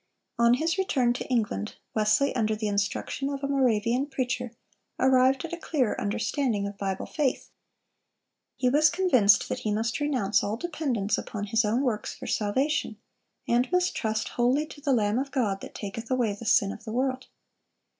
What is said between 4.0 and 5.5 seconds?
preacher, arrived